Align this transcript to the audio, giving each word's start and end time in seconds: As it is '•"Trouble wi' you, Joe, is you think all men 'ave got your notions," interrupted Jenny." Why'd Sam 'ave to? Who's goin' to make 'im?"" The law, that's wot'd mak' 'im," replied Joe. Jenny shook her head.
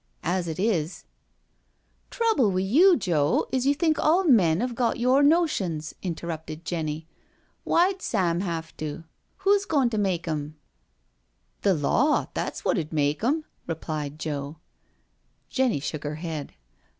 As 0.23 0.47
it 0.47 0.57
is 0.57 1.03
'•"Trouble 2.09 2.49
wi' 2.49 2.61
you, 2.61 2.97
Joe, 2.97 3.45
is 3.51 3.67
you 3.67 3.75
think 3.75 3.99
all 3.99 4.23
men 4.23 4.59
'ave 4.59 4.73
got 4.73 4.99
your 4.99 5.21
notions," 5.21 5.93
interrupted 6.01 6.65
Jenny." 6.65 7.07
Why'd 7.65 8.01
Sam 8.01 8.41
'ave 8.41 8.71
to? 8.77 9.03
Who's 9.45 9.65
goin' 9.65 9.91
to 9.91 9.99
make 9.99 10.27
'im?"" 10.27 10.55
The 11.61 11.75
law, 11.75 12.29
that's 12.33 12.65
wot'd 12.65 12.91
mak' 12.91 13.23
'im," 13.23 13.45
replied 13.67 14.17
Joe. 14.17 14.57
Jenny 15.49 15.79
shook 15.79 16.03
her 16.03 16.15
head. 16.15 16.53